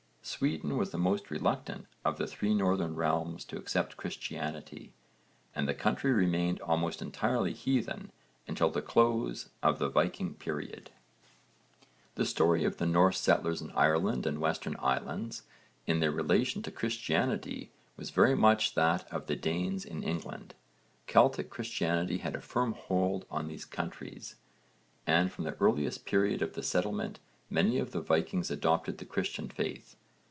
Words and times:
Sweden 0.23 0.77
was 0.77 0.91
the 0.91 0.99
most 0.99 1.31
reluctant 1.31 1.87
of 2.05 2.19
the 2.19 2.27
three 2.27 2.53
northern 2.53 2.93
realms 2.95 3.43
to 3.45 3.57
accept 3.57 3.97
Christianity, 3.97 4.93
and 5.55 5.67
the 5.67 5.73
country 5.73 6.11
remained 6.13 6.61
almost 6.61 7.01
entirely 7.01 7.53
heathen 7.53 8.11
until 8.47 8.69
the 8.69 8.83
close 8.83 9.49
of 9.63 9.79
the 9.79 9.89
Viking 9.89 10.35
period. 10.35 10.91
The 12.15 12.25
story 12.27 12.63
of 12.63 12.77
the 12.77 12.85
Norse 12.85 13.19
settlers 13.19 13.61
in 13.61 13.71
Ireland 13.71 14.27
and 14.27 14.37
the 14.37 14.41
Western 14.41 14.75
Islands 14.77 15.41
in 15.87 16.01
their 16.01 16.11
relation 16.11 16.61
to 16.61 16.71
Christianity 16.71 17.71
was 17.97 18.11
very 18.11 18.35
much 18.35 18.75
that 18.75 19.11
of 19.11 19.25
the 19.25 19.35
Danes 19.35 19.83
in 19.83 20.03
England. 20.03 20.53
Celtic 21.07 21.49
Christianity 21.49 22.19
had 22.19 22.35
a 22.35 22.41
firm 22.41 22.73
hold 22.73 23.25
in 23.33 23.47
these 23.47 23.65
countries, 23.65 24.35
and 25.07 25.31
from 25.31 25.45
the 25.45 25.57
earliest 25.59 26.05
period 26.05 26.43
of 26.43 26.53
the 26.53 26.63
settlements 26.63 27.19
many 27.49 27.79
of 27.79 27.89
the 27.91 28.01
Vikings 28.01 28.51
adopted 28.51 28.99
the 28.99 29.05
Christian 29.05 29.49
faith. 29.49 29.95